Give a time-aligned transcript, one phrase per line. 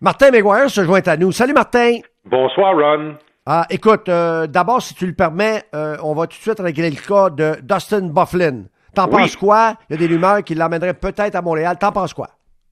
[0.00, 1.32] Martin McGuire se joint à nous.
[1.32, 1.98] Salut Martin.
[2.24, 3.14] Bonsoir Ron.
[3.46, 6.90] Ah, écoute, euh, d'abord, si tu le permets, euh, on va tout de suite régler
[6.90, 8.64] le cas de Dustin Bufflin.
[8.94, 9.10] T'en Oui.
[9.22, 9.74] penses quoi?
[9.88, 11.76] Il y a des rumeurs qui l'emmèneraient peut-être à Montréal.
[11.80, 12.28] T'en penses quoi?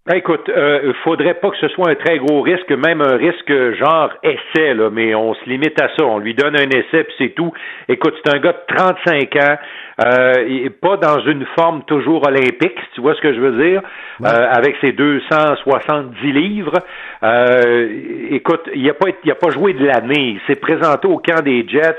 [0.06, 3.50] Ben, écoute, euh, faudrait pas que ce soit un très gros risque, même un risque
[3.78, 6.04] genre essai, là, mais on se limite à ça.
[6.04, 7.52] On lui donne un essai puis c'est tout.
[7.88, 9.56] Écoute, c'est un gars de 35 ans,
[10.00, 13.62] euh, est pas dans une forme toujours olympique, si tu vois ce que je veux
[13.64, 13.82] dire,
[14.20, 14.28] Ouais.
[14.28, 16.78] euh, avec ses 270 livres.
[17.22, 17.88] Euh,
[18.30, 20.36] écoute, il a pas il a pas joué de l'année.
[20.36, 21.96] Il s'est présenté au camp des Jets.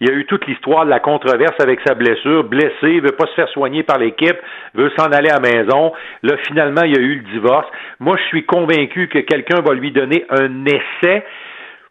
[0.00, 3.26] Il y a eu toute l'histoire de la controverse avec sa blessure, blessé, veut pas
[3.26, 4.36] se faire soigner par l'équipe,
[4.74, 5.92] veut s'en aller à la maison.
[6.22, 7.66] Là, finalement, il y a eu le divorce.
[8.00, 11.24] Moi, je suis convaincu que quelqu'un va lui donner un essai,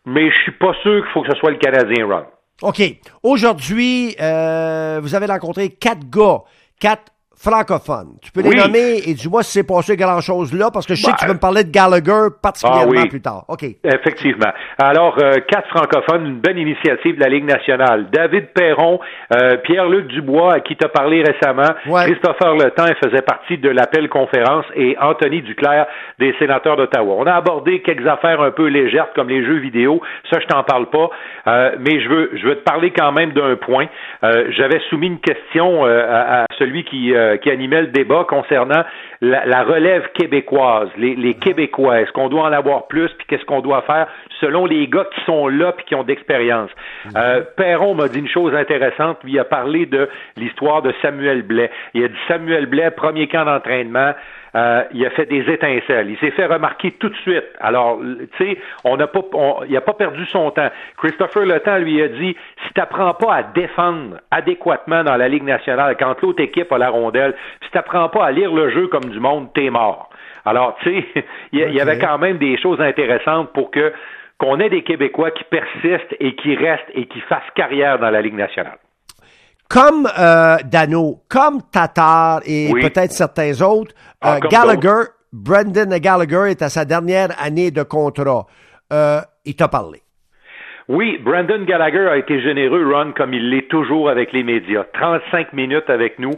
[0.06, 2.26] mais je suis pas sûr qu'il faut que ce soit le Canadien, Ron.
[2.62, 2.82] OK.
[3.24, 6.44] Aujourd'hui, euh, vous avez rencontré quatre gars,
[6.80, 8.18] quatre francophones.
[8.22, 8.58] Tu peux les Oui.
[8.58, 11.30] nommer et dis-moi si c'est passé grand-chose là, parce que je sais que tu Ben.
[11.30, 13.10] veux me parler de Gallagher particulièrement Ah oui.
[13.10, 13.46] plus tard.
[13.48, 13.64] OK.
[13.84, 14.52] Effectivement.
[14.78, 18.08] Alors, euh, quatre francophones, une bonne initiative de la Ligue nationale.
[18.12, 19.00] David Perron,
[19.34, 22.06] euh, Pierre-Luc Dubois, à qui tu as parlé récemment, Ouais.
[22.06, 25.86] Christopher Le Temps il faisait partie de l'appel conférence, et Anthony Duclair
[26.20, 27.16] des sénateurs d'Ottawa.
[27.20, 30.02] On a abordé quelques affaires un peu légères, comme les jeux vidéo.
[30.32, 31.10] Ça, je t'en parle pas.
[31.48, 33.88] Euh, mais je veux, je veux te parler quand même d'un point.
[34.24, 38.26] Euh, J'avais soumis une question euh, à, à celui qui, euh, qui animait le débat
[38.28, 38.84] concernant
[39.22, 42.02] la, la relève québécoise, les, les Québécois.
[42.02, 44.08] Est-ce qu'on doit en avoir plus, puis qu'est-ce qu'on doit faire
[44.42, 46.70] selon les gars qui sont là puis qui ont d'expérience.
[47.16, 49.24] Euh, Perron m'a dit une chose intéressante.
[49.24, 51.72] Lui il a parlé de l'histoire de Samuel Blais.
[51.94, 54.14] Il a dit Samuel Blais, premier camp d'entraînement.
[54.56, 56.10] Euh, il a fait des étincelles.
[56.10, 57.44] Il s'est fait remarquer tout de suite.
[57.60, 60.70] Alors, tu sais, on n'a pas, on- il n'a pas perdu son temps.
[60.98, 65.28] Christopher Le Temps lui a dit, si tu n'apprends pas à défendre adéquatement dans la
[65.28, 68.70] Ligue nationale quand l'autre équipe a la rondelle, si tu n'apprends pas à lire le
[68.70, 70.10] jeu comme du monde, t'es mort.
[70.46, 73.92] Alors, tu sais, il y, avait quand même des choses intéressantes pour que
[74.38, 78.22] qu'on ait des Québécois qui persistent et qui restent et qui fassent carrière dans la
[78.22, 78.78] Ligue nationale.
[79.70, 82.82] Comme euh, Dano, comme Tatar et Oui.
[82.82, 88.46] peut-être certains autres, Ah, euh, Gallagher, Brendan Gallagher est à sa dernière année de contrat.
[88.94, 90.02] Euh, il t'a parlé.
[90.88, 94.84] Oui, Brandon Gallagher a été généreux, Ron, comme il l'est toujours avec les médias.
[94.94, 96.34] 35 minutes avec nous.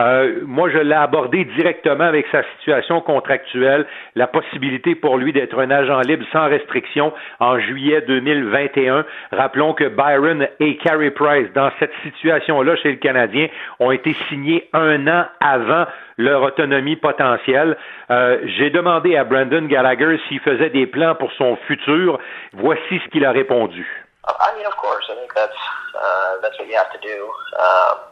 [0.00, 5.58] Euh, moi, je l'ai abordé directement avec sa situation contractuelle, la possibilité pour lui d'être
[5.58, 9.04] un agent libre sans restriction en juillet 2021.
[9.32, 14.68] Rappelons que Byron et Carey Price, dans cette situation-là chez le Canadien, ont été signés
[14.72, 17.76] un an avant leur autonomie potentielle.
[18.10, 22.18] Euh, J'ai demandé à Brandon Gallagher s'il faisait des plans pour son futur.
[22.54, 23.86] Voici ce qu'il a répondu.
[24.28, 25.56] I mean, of course, I think that's
[25.94, 27.24] uh, that's what you have to do.
[27.58, 28.10] Um,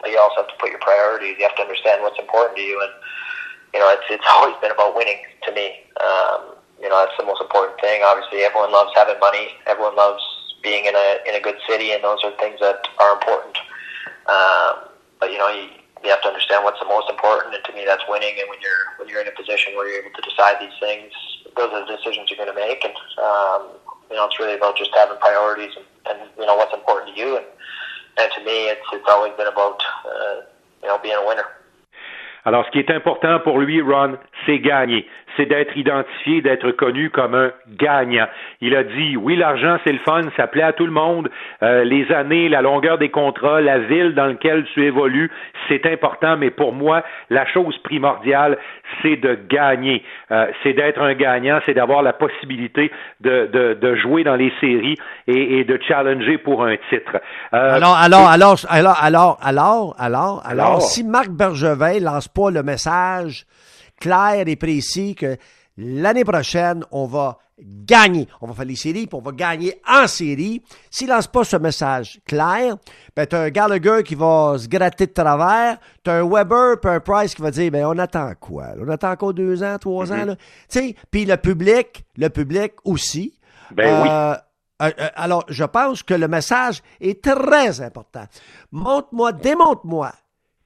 [0.00, 1.36] but you also have to put your priorities.
[1.38, 2.92] You have to understand what's important to you, and
[3.74, 5.84] you know, it's it's always been about winning to me.
[6.00, 8.02] Um, you know, that's the most important thing.
[8.04, 9.58] Obviously, everyone loves having money.
[9.66, 10.22] Everyone loves
[10.62, 13.58] being in a in a good city, and those are things that are important.
[14.26, 15.68] Um, but you know, you
[16.04, 18.38] you have to understand what's the most important, and to me, that's winning.
[18.38, 21.10] And when you're when you're in a position where you're able to decide these things,
[21.56, 22.84] those are the decisions you're going to make.
[22.84, 23.74] And um,
[24.10, 27.20] you know, it's really about just having priorities and, and you know what's important to
[27.20, 27.36] you.
[27.36, 27.46] And
[28.18, 30.42] and to me, it's it's always been about uh,
[30.82, 31.46] you know being a winner.
[32.44, 35.06] Alors, ce qui est important pour lui, Ron, c'est gagner.
[35.38, 38.26] C'est d'être identifié, d'être connu comme un gagnant.
[38.60, 41.30] Il a dit, oui, l'argent, c'est le fun, ça plaît à tout le monde.
[41.62, 45.30] Euh, les années, la longueur des contrats, la ville dans laquelle tu évolues,
[45.68, 48.58] c'est important, mais pour moi, la chose primordiale,
[49.00, 50.02] c'est de gagner.
[50.32, 54.52] Euh, c'est d'être un gagnant, c'est d'avoir la possibilité de, de, de jouer dans les
[54.60, 54.96] séries
[55.28, 57.16] et, et de challenger pour un titre.
[57.54, 60.82] Euh, Alors, alors, alors, alors, alors, alors, alors, alors, Alors.
[60.82, 63.44] si Marc Bergevin lance pas le message
[64.00, 65.36] clair et précis que
[65.76, 68.28] l'année prochaine, on va gagner.
[68.40, 70.62] On va faire les séries, puis on va gagner en série.
[70.90, 72.76] S'il lance pas ce message clair,
[73.16, 77.00] ben, t'as un Gallagher qui va se gratter de travers, t'as un Weber puis un
[77.00, 78.74] Price qui va dire, ben, on attend quoi?
[78.74, 78.82] là?
[78.86, 80.36] On attend encore deux ans, trois ans, là?
[80.36, 83.34] Tu sais, puis le public, le public aussi.
[83.72, 84.08] Ben oui.
[84.08, 84.34] Euh,
[84.80, 88.24] euh, euh, alors, je pense que le message est très important.
[88.70, 90.12] Montre-moi, démontre-moi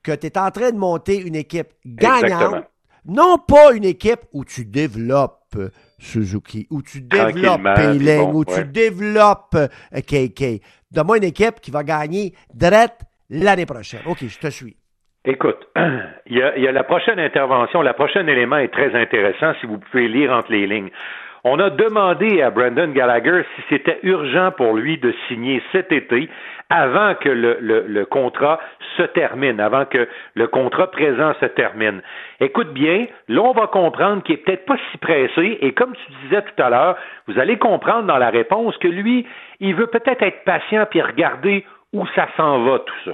[0.02, 2.24] que tu es en train de monter une équipe gagnante.
[2.24, 2.62] Exactement.
[3.06, 8.44] Non pas une équipe où tu développes euh, Suzuki, où tu développes Payling, bon, où
[8.44, 10.62] tu développes euh, KK.
[10.90, 14.00] Donne-moi une équipe qui va gagner direct l'année prochaine.
[14.06, 14.76] OK, je te suis.
[15.24, 15.68] Écoute,
[16.26, 19.52] il y, a, il y a la prochaine intervention, le prochain élément est très intéressant
[19.60, 20.90] si vous pouvez lire entre les lignes.
[21.44, 26.30] On a demandé à Brandon Gallagher si c'était urgent pour lui de signer cet été
[26.70, 28.60] avant que le, le, contrat
[28.96, 32.00] se termine, avant que le contrat présent se termine.
[32.40, 36.12] Écoute bien, là, on va comprendre qu'il est peut-être pas si pressé, et comme tu
[36.22, 36.96] disais tout à l'heure,
[37.26, 39.26] vous allez comprendre dans la réponse que lui,
[39.58, 43.12] il veut peut-être être patient puis regarder où ça s'en va, tout ça.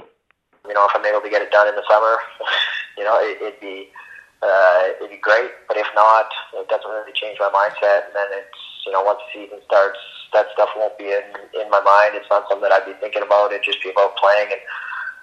[4.41, 5.51] Uh, it'd be great.
[5.67, 8.07] But if not, it doesn't really change my mindset.
[8.07, 9.99] And then it's you know, once the season starts,
[10.33, 11.25] that stuff won't be in
[11.59, 12.15] in my mind.
[12.15, 13.51] It's not something that I'd be thinking about.
[13.51, 14.61] It'd just be about playing and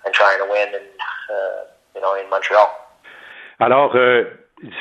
[0.05, 0.89] and trying to win and
[1.31, 1.61] uh,
[1.95, 2.71] you know in Montreal.
[3.59, 4.25] Alors, euh,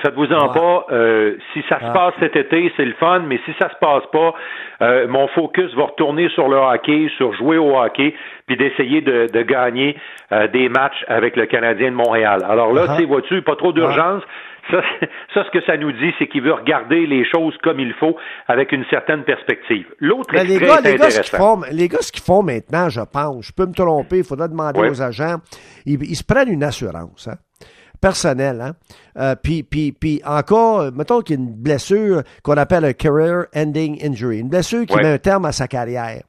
[0.01, 0.85] Faites-vous-en pas.
[0.91, 4.03] Euh, si ça se passe cet été, c'est le fun, mais si ça se passe
[4.09, 4.33] pas,
[4.81, 8.15] euh, mon focus va retourner sur le hockey, sur jouer au hockey,
[8.47, 9.97] puis d'essayer de, de, gagner
[10.31, 12.45] euh, des matchs avec le Canadien de Montréal.
[12.47, 14.23] Alors là, tu sais, vois-tu, pas trop d'urgence.
[14.71, 14.81] Ça,
[15.33, 18.15] ça, ce que ça nous dit, c'est qu'il veut regarder les choses comme il faut,
[18.47, 19.85] avec une certaine perspective.
[19.99, 22.89] L'autre ben, les gars, les gars, ce qu'ils font, les gars, ce qu'ils font maintenant,
[22.89, 25.35] je pense, je peux me tromper, il faudra demander aux agents,
[25.85, 27.27] ils, ils, se prennent une assurance.
[27.27, 27.35] Hein?
[28.05, 28.61] Personnel.
[28.61, 28.73] Hein?
[29.17, 33.45] Euh, puis, puis, puis encore, mettons qu'il y a une blessure qu'on appelle un career
[33.55, 36.21] ending injury, une blessure qui met un terme à sa carrière.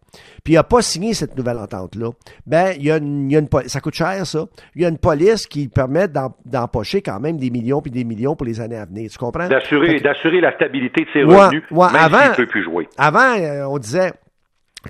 [0.43, 2.11] Puis il n'a pas signé cette nouvelle entente-là.
[2.47, 4.47] Ben, il y a une, il y a une, ça coûte cher, ça.
[4.75, 8.37] Il y a une police qui permet d'empocher quand même des millions puis des millions
[8.37, 9.11] pour les années à venir.
[9.11, 9.49] Tu comprends?
[9.49, 12.89] D'assurer, d'assurer la stabilité de ses revenus, même avant, peut plus jouer.
[12.97, 14.13] Avant, euh, on disait,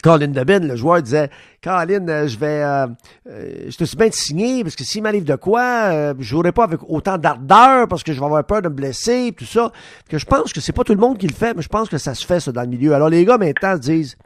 [0.03, 1.29] Colin Debin, le joueur, disait
[1.63, 2.63] Colin, euh, je vais.
[2.63, 2.87] Euh,
[3.29, 6.25] euh, je te suis bien de signer parce que s'il m'arrive de quoi, je je
[6.25, 9.45] jouerai pas avec autant d'ardeur parce que je vais avoir peur de me blesser, tout
[9.45, 9.71] ça.
[10.11, 11.89] Que je pense que c'est pas tout le monde qui le fait, mais je pense
[11.89, 12.93] que ça se fait, ça, dans le milieu.
[12.95, 14.17] Alors, les gars, maintenant, disent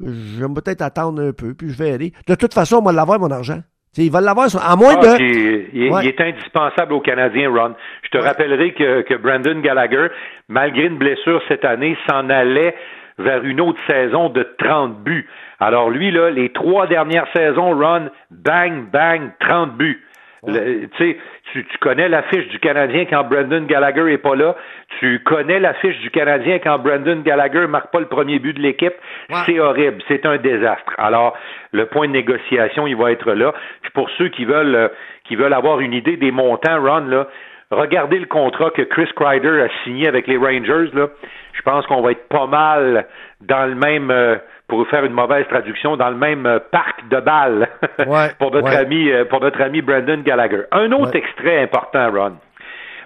[0.00, 2.12] Je vais peut-être attendre un peu, puis je vais aller.
[2.26, 3.60] De toute façon, moi, l'avoir, mon argent.
[3.96, 5.22] il va l'avoir, à moins ah, de.
[5.72, 7.74] Il, est indispensable aux Canadiens, Ron.
[8.02, 10.08] Je te rappellerai que, que Brandon Gallagher,
[10.48, 12.74] malgré une blessure cette année, s'en allait
[13.18, 15.28] vers une autre saison de 30 buts.
[15.60, 20.02] Alors lui, là, les trois dernières saisons, Ron, bang, bang, 30 buts.
[20.46, 21.16] Tu sais,
[21.52, 24.54] tu, connais l'affiche du Canadien quand Brandon Gallagher est pas là.
[25.00, 28.94] Tu connais l'affiche du Canadien quand Brandon Gallagher marque pas le premier but de l'équipe.
[29.46, 30.00] C'est horrible.
[30.06, 30.92] C'est un désastre.
[30.96, 31.36] Alors,
[31.72, 33.52] le point de négociation, il va être là.
[33.94, 34.88] pour ceux qui veulent, euh,
[35.24, 37.26] qui veulent avoir une idée des montants, Ron, là,
[37.72, 41.08] regardez le contrat que Chris Kreider a signé avec les Rangers, là
[41.58, 43.06] je pense qu'on va être pas mal
[43.40, 44.36] dans le même, euh,
[44.68, 47.68] pour faire une mauvaise traduction, dans le même euh, parc de balles
[48.38, 50.62] pour notre ami, euh, pour notre ami Brandon Gallagher.
[50.70, 52.36] Un autre extrait important, Ron.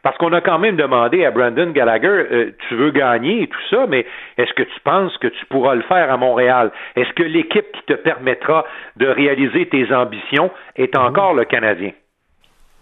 [0.02, 3.86] Parce qu'on a quand même demandé à Brandon Gallagher, tu veux gagner et tout ça,
[3.88, 4.04] mais
[4.36, 6.72] est-ce que tu penses que tu pourras le faire à Montréal?
[6.96, 8.64] Est-ce que l'équipe qui te permettra
[8.96, 11.92] de réaliser tes ambitions est encore le Canadien?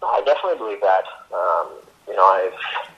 [0.02, 1.04] I definitely believe that.
[1.30, 1.66] Um,
[2.08, 2.89] you know,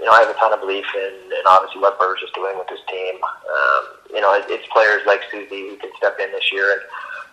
[0.00, 2.56] you know, I have a ton of belief in, in obviously what Burge is doing
[2.56, 3.20] with his team.
[3.20, 3.84] Um,
[4.16, 6.82] you know, it, it's players like Susie who can step in this year and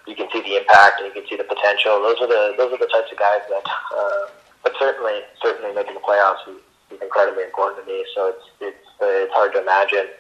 [0.06, 2.04] you can see the impact and you can see the potential.
[2.04, 3.66] Those are the those are the types of guys that.
[3.66, 4.32] Uh,
[4.68, 6.60] but certainly, certainly making the playoffs is,
[6.92, 8.04] is incredibly important to me.
[8.16, 10.12] So it's it's uh, it's hard to imagine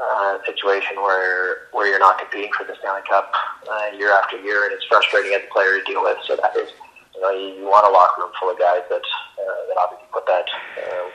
[0.00, 3.32] uh, a situation where where you're not competing for the Stanley Cup
[3.68, 6.16] uh, year after year, and it's frustrating as a player to deal with.
[6.24, 6.72] So that is,
[7.14, 10.08] you know, you, you want a locker room full of guys that uh, that obviously
[10.12, 10.48] put that,
[10.80, 11.12] uh,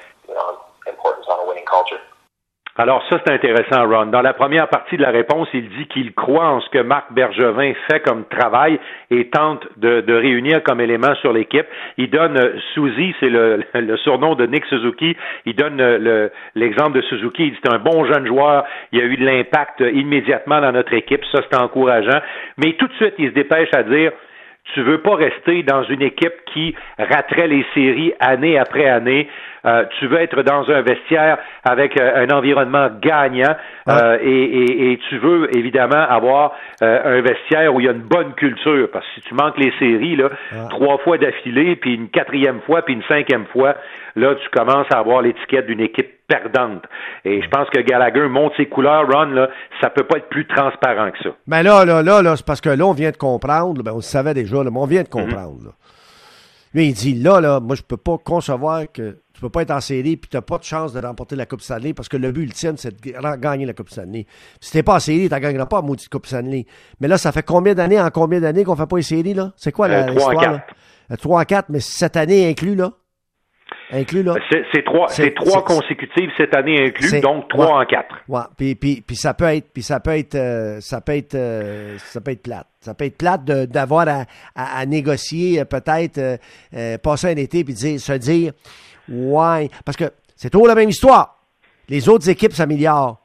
[2.79, 4.05] Alors ça, c'est intéressant, Ron.
[4.07, 7.11] Dans la première partie de la réponse, il dit qu'il croit en ce que Marc
[7.11, 8.79] Bergevin fait comme travail
[9.09, 11.65] et tente de, réunir comme élément sur l'équipe.
[11.97, 13.63] Il donne euh, Suzy, c'est le,
[14.03, 15.17] surnom de Nick Suzuki.
[15.47, 17.45] Il donne euh, l'exemple de Suzuki.
[17.45, 18.63] Il dit c'est un bon jeune joueur.
[18.91, 21.25] Il a eu de l'impact immédiatement dans notre équipe.
[21.31, 22.19] Ça, c'est encourageant.
[22.57, 24.11] Mais tout de suite, il se dépêche à dire
[24.73, 29.29] tu veux pas rester dans une équipe qui raterait les séries année après année.
[29.65, 33.55] Euh, tu veux être dans un vestiaire avec euh, un environnement gagnant
[33.89, 38.33] euh, et, et, tu veux évidemment avoir un vestiaire où il y a une bonne
[38.33, 38.89] culture.
[38.91, 40.29] Parce que si tu manques les séries là,
[40.69, 43.75] trois fois d'affilée, puis une quatrième fois, puis une cinquième fois,
[44.15, 46.83] là tu commences à avoir l'étiquette d'une équipe perdante.
[47.25, 49.49] Et je pense que Gallagher monte ses couleurs, Ron, là,
[49.81, 51.29] ça peut pas être plus transparent que ça.
[51.47, 53.97] Ben là, là, là, là c'est parce que là, on vient de comprendre, ben on
[53.97, 55.61] le savait déjà, mais on vient de comprendre.
[55.61, 55.96] Mm
[56.85, 59.81] il dit là, là, moi, je peux pas concevoir que tu peux pas être en
[59.81, 62.31] série puis tu n'as pas de chance de remporter la Coupe Stanley parce que le
[62.31, 64.25] but ultime, c'est de gagner la Coupe Stanley.
[64.59, 66.65] Si t'es pas en série, tu ne gagneras pas la maudite Coupe Stanley.
[66.99, 69.53] Mais là, ça fait combien d'années, en combien d'années qu'on fait pas une série, là?
[69.55, 70.61] C'est quoi la, 3 euh, l'histoire?
[71.19, 72.93] 3 à 4, mais cette année inclus, là?
[73.91, 74.35] Inclus là.
[74.73, 78.15] C'est trois, c'est trois consécutives cette année inclus, donc trois en quatre.
[78.27, 78.41] Ouais.
[78.57, 81.97] Puis, puis, puis ça peut être, puis ça peut être, euh, ça peut être, euh,
[81.99, 82.67] ça peut être plate.
[82.81, 84.25] Ça peut être plate d'avoir à,
[84.55, 86.39] à, négocier euh, peut-être
[87.01, 88.53] passer un été puis dire, se dire,
[89.09, 91.39] ouais, parce que c'est toujours la même histoire.
[91.89, 93.21] les autres équipes s'améliorent.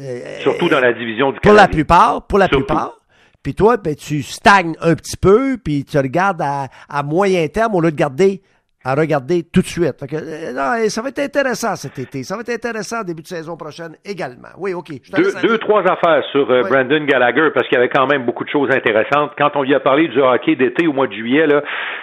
[0.00, 2.94] Euh, Surtout dans la division du Pour la plupart, pour la plupart.
[3.42, 7.74] Puis toi, ben, tu stagnes un petit peu, puis tu regardes à, à moyen terme
[7.74, 8.42] au lieu de garder
[8.84, 9.96] à regarder tout de suite.
[10.12, 12.22] Euh, ça va être intéressant cet été.
[12.22, 14.54] Ça va être intéressant début de saison prochaine également.
[14.56, 14.90] Oui, OK.
[15.42, 18.50] deux, trois affaires sur euh, Brandon Gallagher parce qu'il y avait quand même beaucoup de
[18.50, 19.32] choses intéressantes.
[19.36, 21.62] Quand on lui a parlé du hockey d'été au mois de juillet, là,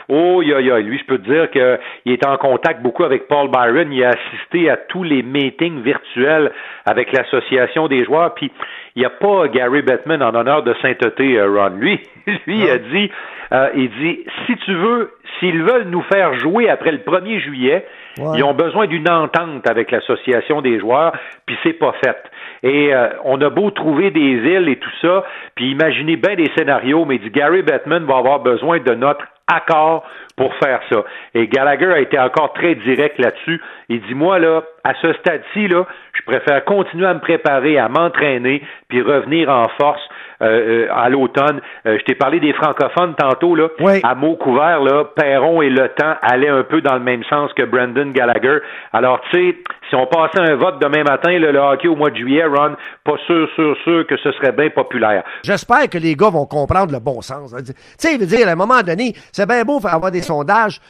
[0.10, 3.50] oh, y a, lui, je peux te dire qu'il est en contact beaucoup avec Paul
[3.50, 3.92] Byron.
[3.92, 6.52] Il a assisté à tous les meetings virtuels
[6.86, 8.34] avec l'association des joueurs.
[8.34, 8.52] Puis
[8.98, 11.78] il n'y a pas Gary Bettman en honneur de sainteté, euh, Ron.
[11.78, 12.02] Lui,
[12.48, 13.10] lui il a dit,
[13.76, 17.86] il dit, si tu veux, s'ils veulent nous faire jouer après le 1er juillet,
[18.18, 21.14] ils ont besoin d'une entente avec l'association des joueurs,
[21.46, 22.18] puis c'est pas fait.
[22.64, 25.26] Et euh, on a beau trouver des îles et tout ça,
[25.56, 30.04] puis imaginer bien des scénarios, mais dit Gary Bettman va avoir besoin de notre accord
[30.38, 31.04] pour faire ça.
[31.34, 33.62] Et Gallagher a été encore très direct là-dessus.
[33.90, 37.90] Il dit moi là, à ce stade-ci là, je préfère continuer à me préparer, à
[37.90, 40.02] m'entraîner, puis revenir en force
[40.42, 41.62] euh, euh, à l'automne.
[41.86, 43.70] Euh, je t'ai parlé des francophones tantôt, là.
[44.04, 47.54] À mots couverts, là, Perron et Le Temps allaient un peu dans le même sens
[47.54, 48.60] que Brandon Gallagher.
[48.92, 49.58] Alors, tu sais,
[49.90, 52.76] si on passait un vote demain matin, le hockey au mois de juillet, Ron,
[53.06, 55.24] pas sûr, sûr, sûr que ce serait bien populaire.
[55.44, 57.56] J'espère que les gars vont comprendre le bon sens.
[57.58, 60.82] Tu sais, veut dire, à un moment donné, c'est bien beau avoir des sondages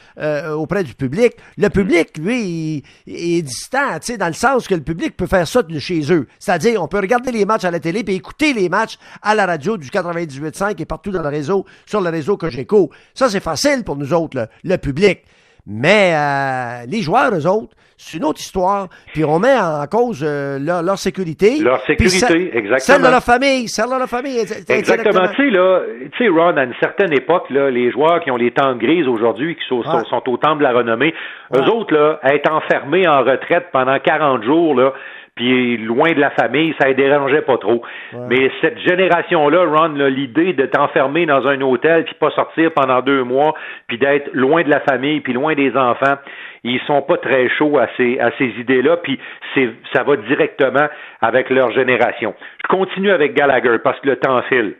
[0.56, 1.34] auprès du public.
[1.56, 3.85] Le public, lui, il, est distant,
[4.18, 6.26] dans le sens que le public peut faire ça de chez eux.
[6.38, 9.46] C'est-à-dire, on peut regarder les matchs à la télé et écouter les matchs à la
[9.46, 12.90] radio du 98.5 et partout dans le réseau, sur le réseau Cogeco.
[13.14, 15.24] Ça, c'est facile pour nous autres, le, public.
[15.66, 18.88] Mais euh, les joueurs, eux autres, c'est une autre histoire.
[19.12, 21.58] Puis on met en cause euh, leur, sécurité.
[21.60, 22.78] Leur sécurité, exactement.
[22.78, 24.38] Celle de leur famille, celle de leur famille.
[24.38, 25.28] Exactement.
[25.28, 25.80] Tu sais, là,
[26.12, 29.08] tu sais, Ron, à une certaine époque, là, les joueurs qui ont les temps grises
[29.08, 31.14] aujourd'hui, qui sont, sont, au temple de la renommée,
[31.54, 34.92] eux autres, là, être enfermés en retraite pendant 40 jours, là,
[35.36, 37.82] puis loin de la famille, ça ne dérangeait pas trop.
[38.28, 43.22] Mais cette génération-là, Ron, l'idée de t'enfermer dans un hôtel puis pas sortir pendant deux
[43.22, 43.54] mois,
[43.86, 46.16] puis d'être loin de la famille, puis loin des enfants,
[46.64, 49.20] ils sont pas très chauds à ces, à ces idées-là, puis
[49.54, 50.88] c'est, ça va directement
[51.20, 52.34] avec leur génération.
[52.62, 54.74] Je continue avec Gallagher parce que le temps file.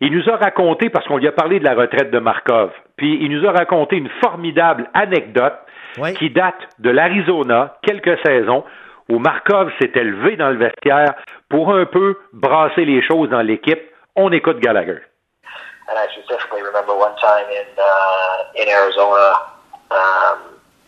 [0.00, 3.18] Il nous a raconté, parce qu'on lui a parlé de la retraite de Markov, puis
[3.20, 5.54] il nous a raconté une formidable anecdote
[6.18, 8.62] qui date de l'Arizona, quelques saisons,
[9.08, 11.14] où Markov s'était levé dans le vestiaire
[11.48, 13.80] pour un peu brasser les choses dans l'équipe.
[14.16, 15.00] On écoute Gallagher.
[15.88, 19.40] And I specifically remember one time in uh, in Arizona,
[19.90, 20.38] um,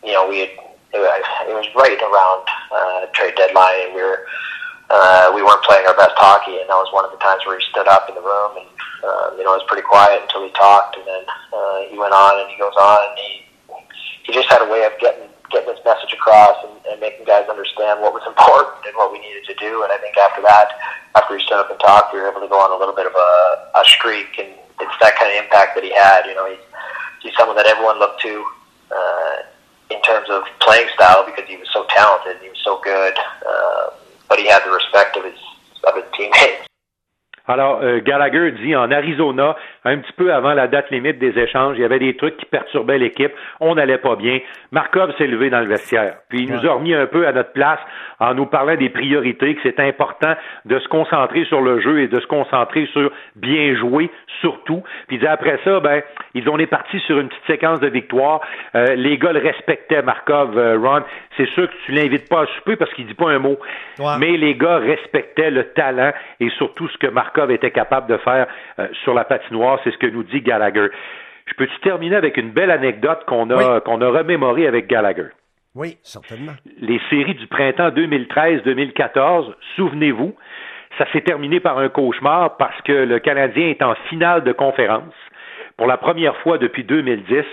[0.04, 0.50] you know, we had
[0.92, 4.26] it was right around uh, trade deadline, and we were
[4.90, 7.58] uh, we weren't playing our best hockey, and that was one of the times where
[7.58, 8.68] he stood up in the room, and
[9.04, 11.24] uh, you know, it was pretty quiet until he talked, and then
[11.54, 13.30] uh, he went on and he goes on, and he
[14.24, 17.46] he just had a way of getting getting this message across and, and making guys
[17.48, 19.82] understand what was important and what we needed to do.
[19.82, 20.74] And I think after that,
[21.14, 23.06] after he stood up and talked, we were able to go on a little bit
[23.06, 23.30] of a,
[23.78, 24.38] a streak.
[24.38, 26.26] And it's that kind of impact that he had.
[26.26, 26.64] You know, he's,
[27.22, 28.44] he's someone that everyone looked to
[28.90, 29.36] uh,
[29.90, 33.14] in terms of playing style because he was so talented and he was so good.
[33.46, 33.94] Uh,
[34.28, 35.38] but he had the respect of his
[35.86, 36.69] of his teammates.
[37.50, 41.74] Alors, euh, Gallagher dit en Arizona, un petit peu avant la date limite des échanges,
[41.76, 44.38] il y avait des trucs qui perturbaient l'équipe, on n'allait pas bien.
[44.70, 47.52] Markov s'est levé dans le vestiaire, puis il nous a remis un peu à notre
[47.52, 47.80] place
[48.20, 50.34] en nous parlant des priorités, que c'est important
[50.66, 54.82] de se concentrer sur le jeu et de se concentrer sur bien jouer, surtout.
[55.08, 56.02] Puis il dit après ça, ben,
[56.34, 58.42] ils on est parti sur une petite séquence de victoire.
[58.74, 61.02] Euh, les gars le respectaient, Markov, euh, Ron.
[61.36, 63.58] C'est sûr que tu l'invites pas à souper parce qu'il dit pas un mot.
[64.18, 68.46] Mais les gars respectaient le talent et surtout ce que Markov était capable de faire
[68.78, 69.78] euh, sur la patinoire.
[69.84, 70.88] C'est ce que nous dit Gallagher.
[71.46, 75.28] Je peux-tu terminer avec une belle anecdote qu'on a, qu'on a remémorée avec Gallagher?
[75.74, 76.52] Oui, certainement.
[76.80, 80.34] Les séries du printemps 2013-2014, souvenez-vous,
[80.98, 85.14] ça s'est terminé par un cauchemar parce que le Canadien est en finale de conférence
[85.76, 87.44] pour la première fois depuis 2010.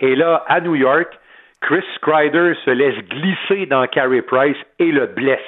[0.00, 1.08] Et là, à New York,
[1.60, 5.40] Chris Kreider se laisse glisser dans Carey Price et le blesse.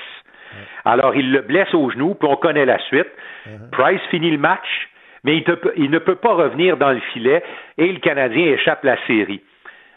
[0.85, 3.09] Alors, il le blesse au genou, puis on connaît la suite.
[3.47, 3.71] Uh-huh.
[3.71, 4.88] Price finit le match,
[5.25, 5.43] mais
[5.77, 7.43] il, ne peut pas revenir dans le filet
[7.77, 9.43] et le Canadien échappe la série.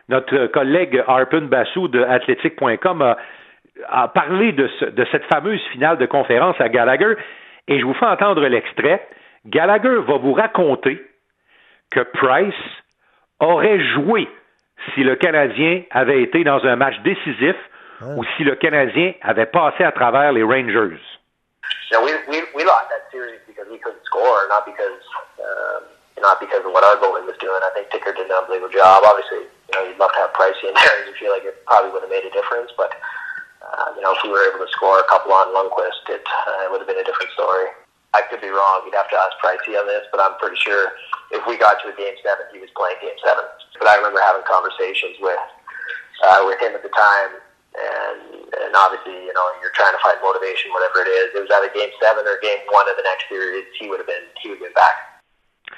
[0.10, 3.18] Notre collègue Arpin Bassou de athletic.com a,
[3.88, 7.16] a, parlé de, de cette fameuse finale de conférence à Gallagher
[7.68, 9.08] et je vous fais entendre l'extrait.
[9.46, 11.02] Gallagher va vous raconter
[11.92, 12.54] que Price
[13.40, 14.28] aurait joué
[14.94, 17.56] si le Canadien avait été dans un match décisif
[18.02, 18.18] ah.
[18.18, 21.00] ou si le Canadien avait passé à travers les Rangers.
[21.90, 25.02] You know, we, we, we lost that series because we couldn't score, not because
[25.40, 25.84] um,
[26.20, 27.60] not because of what our goalie was doing.
[27.64, 29.04] I think Ticker did an unbelievable job.
[29.06, 31.92] Obviously, you know, you'd love to have Price in there, you feel like it probably
[31.92, 32.72] would have made a difference.
[32.78, 32.94] But
[33.62, 36.66] Uh, you know, if we were able to score a couple on Lundqvist, it, uh,
[36.66, 37.70] it would have been a different story.
[38.14, 38.82] I could be wrong.
[38.84, 40.92] You'd have to ask Pricey on this, but I'm pretty sure
[41.32, 43.46] if we got to a game seven, he was playing game seven.
[43.80, 45.40] But I remember having conversations with
[46.26, 47.40] uh, with him at the time,
[47.76, 51.32] and and obviously, you know, you're trying to find motivation, whatever it is.
[51.36, 53.66] It was either game seven or game one of the next series.
[53.80, 54.96] He would have been he would have been back.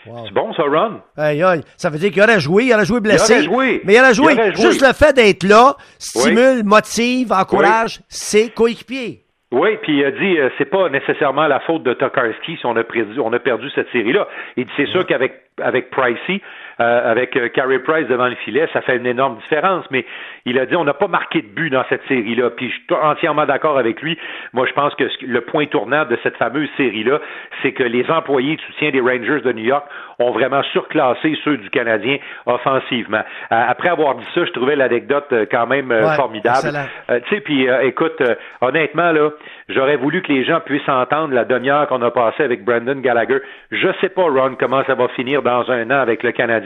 [0.06, 0.26] Wow.
[0.26, 1.02] C'est bon, ça, Ron?
[1.16, 1.62] Aïe, aïe.
[1.78, 3.34] Ça veut dire qu'il aurait joué, il aurait joué blessé.
[3.34, 3.82] Il aurait joué.
[3.86, 4.34] Mais il aurait joué.
[4.34, 4.66] Il aurait joué.
[4.66, 6.64] Juste le fait d'être là stimule, oui.
[6.64, 8.06] motive, encourage oui.
[8.10, 9.24] ses coéquipiers.
[9.54, 12.76] Oui, puis il a dit euh, c'est pas nécessairement la faute de Tokarski si on
[12.76, 14.28] a perdu, on a perdu cette série-là.
[14.58, 16.42] Il dit c'est sûr qu'avec avec Pricey,
[16.80, 19.86] euh, avec euh, Carey Price devant le filet, ça fait une énorme différence.
[19.92, 20.06] Mais
[20.46, 22.52] il a dit on n'a pas marqué de but dans cette série-là.
[22.52, 24.18] Puis je suis entièrement d'accord avec lui.
[24.54, 27.20] Moi, je pense que le point tournant de cette fameuse série-là,
[27.62, 29.86] c'est que les employés de soutien des Rangers de New York
[30.20, 33.24] ont vraiment surclassé ceux du Canadien offensivement.
[33.52, 36.70] Euh, après avoir dit ça, je trouvais l'anecdote euh, quand même Ouais, formidable.
[37.08, 38.22] tu sais, puis euh, écoute,
[38.62, 39.30] honnêtement là,
[39.70, 43.40] j'aurais voulu que les gens puissent entendre la demi-heure qu'on a passée avec Brandon Gallagher.
[43.72, 46.63] Je sais pas, Ron, comment ça va finir dans un an avec le Canadien,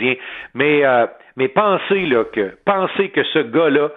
[0.53, 3.89] mais euh, mais pensez là que pensez que ce gars-là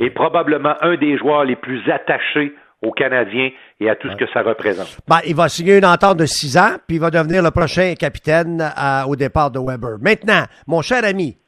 [0.00, 4.26] est probablement un des joueurs les plus attachés aux Canadiens et à tout ce que
[4.32, 4.98] ça représente.
[5.08, 7.94] Ben, il va signer une entente de six ans, puis il va devenir le prochain
[7.98, 9.96] capitaine à- au départ de Weber.
[10.02, 11.38] Maintenant, mon cher ami,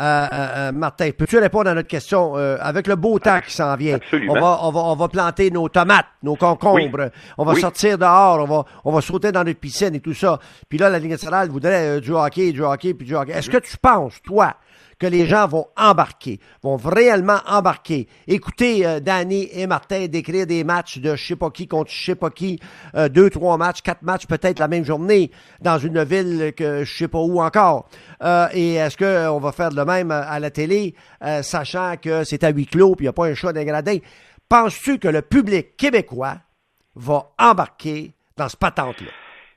[0.00, 2.36] euh, euh, euh, Martin, peux-tu répondre à notre question?
[2.36, 3.96] Euh, avec le beau temps qui s'en vient?
[3.96, 4.32] Absolument.
[4.34, 7.60] On va, on, va, on va planter nos tomates, nos concombres, on va Oui.
[7.60, 10.38] sortir dehors, on va, on va sauter dans notre piscine et tout ça.
[10.68, 13.32] Puis là, la Ligue nationale voudrait du hockey, du hockey, puis du hockey.
[13.32, 14.54] Est-ce que tu penses, toi,
[14.98, 18.08] que les gens vont embarquer, vont réellement embarquer.
[18.26, 22.04] Écoutez euh, Danny et Martin décrire des matchs de je sais pas qui contre je
[22.04, 22.58] sais pas qui,
[22.94, 26.96] euh, deux, trois matchs, quatre matchs peut-être la même journée dans une ville que je
[26.96, 27.88] sais pas où encore.
[28.22, 30.94] Euh, et est-ce que on va faire le même à la télé,
[31.42, 34.02] sachant que c'est à huis clos puis il n'y a pas un chat dégradé?
[34.48, 36.36] Penses-tu que le public québécois
[36.96, 39.08] va embarquer dans ce patente-là?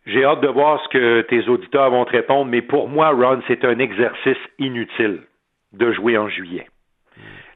[0.05, 3.41] J'ai hâte de voir ce que tes auditeurs vont te répondre, mais pour moi, Ron,
[3.47, 5.21] c'est un exercice inutile
[5.73, 6.67] de jouer en juillet.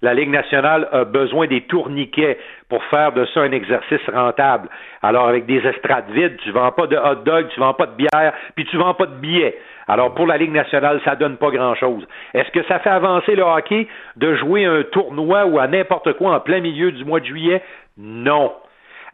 [0.01, 2.38] La Ligue nationale a besoin des tourniquets
[2.69, 4.69] pour faire de ça un exercice rentable.
[5.01, 7.95] Alors, avec des estrades vides, tu vends pas de hot dog, tu vends pas de
[7.95, 9.57] bière, puis tu vends pas de billets.
[9.87, 12.05] Alors, pour la Ligue nationale, ça donne pas grand-chose.
[12.33, 13.87] Est-ce que ça fait avancer le hockey
[14.18, 17.61] de jouer un tournoi ou à n'importe quoi en plein milieu du mois de juillet?
[17.98, 18.53] Non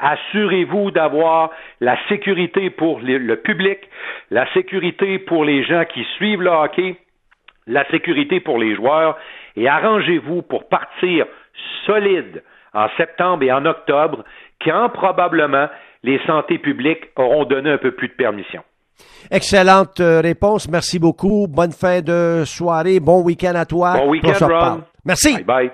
[0.01, 3.77] assurez-vous d'avoir la sécurité pour le public,
[4.31, 6.95] la sécurité pour les gens qui suivent le hockey,
[7.67, 9.17] la sécurité pour les joueurs
[9.55, 11.25] et arrangez-vous pour partir
[11.85, 12.43] solide
[12.73, 14.23] en septembre et en octobre
[14.63, 15.67] quand probablement
[16.03, 18.63] les santé publiques auront donné un peu plus de permission.
[19.29, 20.69] Excellente euh, réponse.
[20.69, 21.47] Merci beaucoup.
[21.47, 22.99] Bonne fin de soirée.
[22.99, 23.93] Bon week-end à toi.
[23.93, 24.47] Bon On week-end.
[24.47, 24.81] Ron.
[25.05, 25.35] Merci.
[25.35, 25.69] Bye bye.